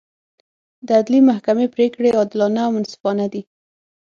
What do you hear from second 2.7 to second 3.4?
منصفانه